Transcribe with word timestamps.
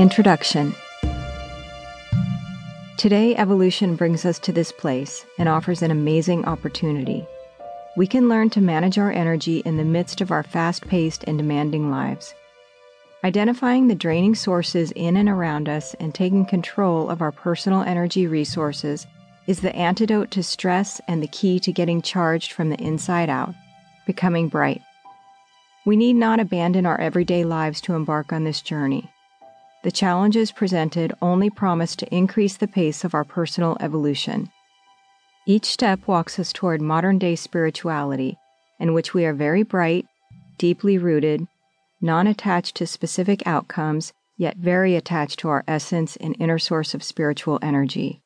Introduction 0.00 0.74
Today, 2.96 3.36
evolution 3.36 3.96
brings 3.96 4.24
us 4.24 4.38
to 4.38 4.50
this 4.50 4.72
place 4.72 5.26
and 5.36 5.46
offers 5.46 5.82
an 5.82 5.90
amazing 5.90 6.46
opportunity. 6.46 7.26
We 7.98 8.06
can 8.06 8.26
learn 8.26 8.48
to 8.50 8.62
manage 8.62 8.96
our 8.96 9.12
energy 9.12 9.58
in 9.58 9.76
the 9.76 9.84
midst 9.84 10.22
of 10.22 10.30
our 10.30 10.42
fast 10.42 10.88
paced 10.88 11.24
and 11.24 11.36
demanding 11.36 11.90
lives. 11.90 12.34
Identifying 13.24 13.88
the 13.88 13.94
draining 13.94 14.34
sources 14.34 14.90
in 14.92 15.18
and 15.18 15.28
around 15.28 15.68
us 15.68 15.92
and 16.00 16.14
taking 16.14 16.46
control 16.46 17.10
of 17.10 17.20
our 17.20 17.30
personal 17.30 17.82
energy 17.82 18.26
resources 18.26 19.06
is 19.46 19.60
the 19.60 19.76
antidote 19.76 20.30
to 20.30 20.42
stress 20.42 21.02
and 21.08 21.22
the 21.22 21.28
key 21.28 21.60
to 21.60 21.74
getting 21.74 22.00
charged 22.00 22.52
from 22.52 22.70
the 22.70 22.80
inside 22.82 23.28
out, 23.28 23.54
becoming 24.06 24.48
bright. 24.48 24.80
We 25.84 25.94
need 25.94 26.14
not 26.14 26.40
abandon 26.40 26.86
our 26.86 26.98
everyday 26.98 27.44
lives 27.44 27.82
to 27.82 27.92
embark 27.92 28.32
on 28.32 28.44
this 28.44 28.62
journey. 28.62 29.10
The 29.82 29.90
challenges 29.90 30.52
presented 30.52 31.14
only 31.22 31.48
promise 31.48 31.96
to 31.96 32.14
increase 32.14 32.56
the 32.56 32.68
pace 32.68 33.02
of 33.02 33.14
our 33.14 33.24
personal 33.24 33.78
evolution. 33.80 34.50
Each 35.46 35.64
step 35.64 36.06
walks 36.06 36.38
us 36.38 36.52
toward 36.52 36.82
modern 36.82 37.18
day 37.18 37.34
spirituality, 37.34 38.36
in 38.78 38.92
which 38.92 39.14
we 39.14 39.24
are 39.24 39.32
very 39.32 39.62
bright, 39.62 40.06
deeply 40.58 40.98
rooted, 40.98 41.46
non 42.00 42.26
attached 42.26 42.76
to 42.76 42.86
specific 42.86 43.46
outcomes, 43.46 44.12
yet 44.36 44.58
very 44.58 44.96
attached 44.96 45.38
to 45.38 45.48
our 45.48 45.64
essence 45.66 46.16
and 46.16 46.36
inner 46.38 46.58
source 46.58 46.92
of 46.92 47.02
spiritual 47.02 47.58
energy. 47.62 48.20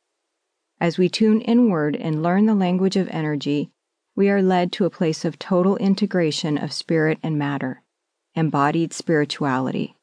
As 0.81 0.99
we 0.99 1.09
tune 1.09 1.41
inward 1.41 1.95
and 1.95 2.23
learn 2.23 2.47
the 2.47 2.55
language 2.55 2.97
of 2.97 3.09
energy, 3.11 3.71
we 4.17 4.29
are 4.29 4.43
led 4.43 4.73
to 4.73 4.85
a 4.85 4.91
place 4.91 5.25
of 5.25 5.39
total 5.39 5.77
integration 5.77 6.59
of 6.59 6.73
spirit 6.73 7.19
and 7.23 7.39
matter, 7.39 7.83
embodied 8.35 8.93
spirituality. 8.93 9.97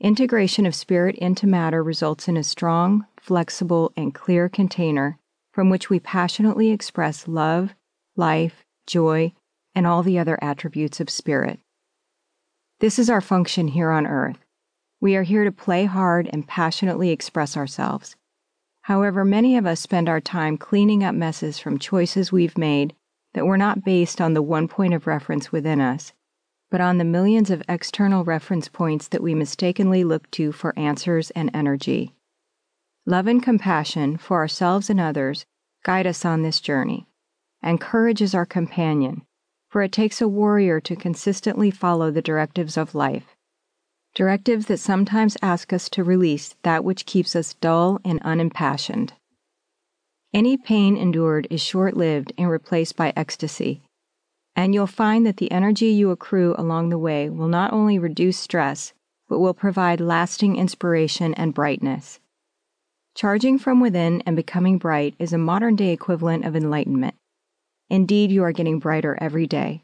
Integration 0.00 0.66
of 0.66 0.74
spirit 0.74 1.16
into 1.16 1.46
matter 1.46 1.82
results 1.82 2.28
in 2.28 2.36
a 2.36 2.44
strong, 2.44 3.06
flexible, 3.18 3.92
and 3.96 4.14
clear 4.14 4.46
container 4.48 5.18
from 5.52 5.70
which 5.70 5.88
we 5.88 5.98
passionately 5.98 6.70
express 6.70 7.26
love, 7.26 7.74
life, 8.14 8.62
joy, 8.86 9.32
and 9.74 9.86
all 9.86 10.02
the 10.02 10.18
other 10.18 10.38
attributes 10.42 11.00
of 11.00 11.08
spirit. 11.08 11.60
This 12.78 12.98
is 12.98 13.08
our 13.08 13.22
function 13.22 13.68
here 13.68 13.90
on 13.90 14.06
earth. 14.06 14.44
We 15.00 15.16
are 15.16 15.22
here 15.22 15.44
to 15.44 15.52
play 15.52 15.86
hard 15.86 16.28
and 16.30 16.46
passionately 16.46 17.08
express 17.08 17.56
ourselves. 17.56 18.16
However, 18.82 19.24
many 19.24 19.56
of 19.56 19.64
us 19.64 19.80
spend 19.80 20.10
our 20.10 20.20
time 20.20 20.58
cleaning 20.58 21.04
up 21.04 21.14
messes 21.14 21.58
from 21.58 21.78
choices 21.78 22.30
we've 22.30 22.58
made 22.58 22.94
that 23.32 23.46
were 23.46 23.56
not 23.56 23.82
based 23.82 24.20
on 24.20 24.34
the 24.34 24.42
one 24.42 24.68
point 24.68 24.92
of 24.92 25.06
reference 25.06 25.50
within 25.50 25.80
us, 25.80 26.12
but 26.70 26.80
on 26.80 26.98
the 26.98 27.04
millions 27.04 27.50
of 27.50 27.62
external 27.68 28.24
reference 28.24 28.68
points 28.68 29.08
that 29.08 29.22
we 29.22 29.34
mistakenly 29.34 30.02
look 30.04 30.30
to 30.30 30.52
for 30.52 30.76
answers 30.78 31.30
and 31.30 31.50
energy. 31.54 32.14
Love 33.06 33.26
and 33.26 33.42
compassion 33.42 34.16
for 34.16 34.38
ourselves 34.38 34.90
and 34.90 34.98
others 34.98 35.46
guide 35.84 36.06
us 36.06 36.24
on 36.24 36.42
this 36.42 36.60
journey, 36.60 37.06
and 37.62 37.80
courage 37.80 38.20
is 38.20 38.34
our 38.34 38.46
companion, 38.46 39.22
for 39.68 39.82
it 39.82 39.92
takes 39.92 40.20
a 40.20 40.28
warrior 40.28 40.80
to 40.80 40.96
consistently 40.96 41.70
follow 41.70 42.10
the 42.10 42.22
directives 42.22 42.76
of 42.76 42.94
life. 42.94 43.36
Directives 44.14 44.66
that 44.66 44.78
sometimes 44.78 45.36
ask 45.42 45.72
us 45.72 45.88
to 45.90 46.02
release 46.02 46.56
that 46.62 46.82
which 46.82 47.06
keeps 47.06 47.36
us 47.36 47.54
dull 47.54 48.00
and 48.04 48.20
unimpassioned. 48.22 49.12
Any 50.34 50.56
pain 50.56 50.96
endured 50.96 51.46
is 51.50 51.60
short 51.60 51.96
lived 51.96 52.32
and 52.36 52.50
replaced 52.50 52.96
by 52.96 53.12
ecstasy, 53.14 53.82
and 54.56 54.74
you'll 54.74 54.86
find 54.86 55.26
that 55.26 55.36
the 55.36 55.52
energy 55.52 55.88
you 55.88 56.10
accrue 56.10 56.54
along 56.56 56.88
the 56.88 56.98
way 56.98 57.28
will 57.28 57.46
not 57.46 57.74
only 57.74 57.98
reduce 57.98 58.38
stress, 58.38 58.94
but 59.28 59.38
will 59.38 59.52
provide 59.52 60.00
lasting 60.00 60.56
inspiration 60.56 61.34
and 61.34 61.52
brightness. 61.52 62.18
Charging 63.14 63.58
from 63.58 63.80
within 63.80 64.22
and 64.24 64.34
becoming 64.34 64.78
bright 64.78 65.14
is 65.18 65.32
a 65.34 65.38
modern 65.38 65.76
day 65.76 65.92
equivalent 65.92 66.44
of 66.46 66.56
enlightenment. 66.56 67.14
Indeed, 67.90 68.30
you 68.30 68.42
are 68.42 68.52
getting 68.52 68.78
brighter 68.78 69.16
every 69.20 69.46
day. 69.46 69.82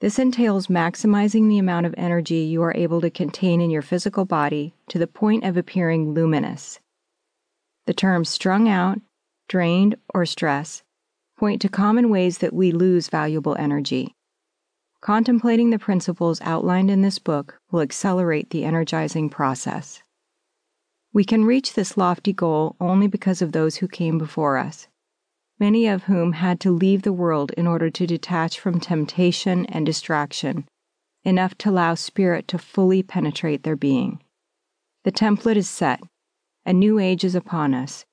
This 0.00 0.18
entails 0.18 0.68
maximizing 0.68 1.48
the 1.48 1.58
amount 1.58 1.86
of 1.86 1.94
energy 1.96 2.38
you 2.38 2.62
are 2.62 2.74
able 2.76 3.00
to 3.00 3.10
contain 3.10 3.60
in 3.60 3.70
your 3.70 3.82
physical 3.82 4.24
body 4.24 4.74
to 4.88 4.98
the 4.98 5.06
point 5.06 5.44
of 5.44 5.56
appearing 5.56 6.14
luminous. 6.14 6.80
The 7.86 7.94
terms 7.94 8.28
strung 8.28 8.68
out, 8.68 9.00
drained, 9.48 9.96
or 10.14 10.24
stress 10.24 10.82
point 11.42 11.60
to 11.60 11.68
common 11.68 12.08
ways 12.08 12.38
that 12.38 12.52
we 12.52 12.70
lose 12.70 13.08
valuable 13.08 13.56
energy. 13.56 14.14
Contemplating 15.00 15.70
the 15.70 15.78
principles 15.78 16.40
outlined 16.42 16.88
in 16.88 17.02
this 17.02 17.18
book 17.18 17.58
will 17.72 17.80
accelerate 17.80 18.50
the 18.50 18.64
energizing 18.64 19.28
process. 19.28 20.04
We 21.12 21.24
can 21.24 21.44
reach 21.44 21.74
this 21.74 21.96
lofty 21.96 22.32
goal 22.32 22.76
only 22.78 23.08
because 23.08 23.42
of 23.42 23.50
those 23.50 23.74
who 23.74 23.88
came 23.88 24.18
before 24.18 24.56
us, 24.56 24.86
many 25.58 25.88
of 25.88 26.04
whom 26.04 26.34
had 26.34 26.60
to 26.60 26.70
leave 26.70 27.02
the 27.02 27.12
world 27.12 27.50
in 27.56 27.66
order 27.66 27.90
to 27.90 28.06
detach 28.06 28.60
from 28.60 28.78
temptation 28.78 29.66
and 29.66 29.84
distraction, 29.84 30.68
enough 31.24 31.58
to 31.58 31.70
allow 31.70 31.96
spirit 31.96 32.46
to 32.46 32.56
fully 32.56 33.02
penetrate 33.02 33.64
their 33.64 33.74
being. 33.74 34.22
The 35.02 35.10
template 35.10 35.56
is 35.56 35.68
set, 35.68 36.00
a 36.64 36.72
new 36.72 37.00
age 37.00 37.24
is 37.24 37.34
upon 37.34 37.74
us, 37.74 38.04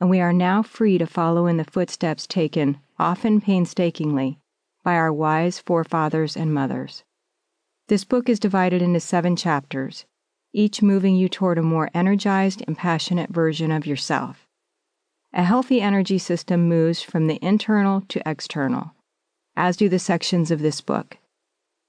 and 0.00 0.08
we 0.08 0.20
are 0.20 0.32
now 0.32 0.62
free 0.62 0.98
to 0.98 1.06
follow 1.06 1.46
in 1.46 1.56
the 1.56 1.64
footsteps 1.64 2.26
taken, 2.26 2.78
often 2.98 3.40
painstakingly, 3.40 4.38
by 4.84 4.94
our 4.94 5.12
wise 5.12 5.58
forefathers 5.58 6.36
and 6.36 6.54
mothers. 6.54 7.04
This 7.88 8.04
book 8.04 8.28
is 8.28 8.38
divided 8.38 8.82
into 8.82 9.00
seven 9.00 9.34
chapters, 9.34 10.04
each 10.52 10.82
moving 10.82 11.16
you 11.16 11.28
toward 11.28 11.58
a 11.58 11.62
more 11.62 11.90
energized 11.94 12.62
and 12.66 12.76
passionate 12.76 13.30
version 13.30 13.70
of 13.70 13.86
yourself. 13.86 14.46
A 15.32 15.42
healthy 15.42 15.80
energy 15.80 16.18
system 16.18 16.68
moves 16.68 17.02
from 17.02 17.26
the 17.26 17.38
internal 17.42 18.02
to 18.08 18.22
external, 18.26 18.92
as 19.56 19.76
do 19.76 19.88
the 19.88 19.98
sections 19.98 20.50
of 20.50 20.60
this 20.60 20.80
book. 20.80 21.18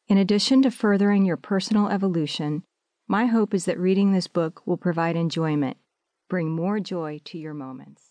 In 0.07 0.17
addition 0.17 0.61
to 0.63 0.71
furthering 0.71 1.25
your 1.25 1.37
personal 1.37 1.87
evolution, 1.89 2.63
my 3.07 3.27
hope 3.27 3.53
is 3.53 3.65
that 3.65 3.79
reading 3.79 4.11
this 4.11 4.27
book 4.27 4.61
will 4.65 4.77
provide 4.77 5.15
enjoyment, 5.15 5.77
bring 6.29 6.51
more 6.51 6.79
joy 6.79 7.19
to 7.25 7.38
your 7.38 7.53
moments. 7.53 8.08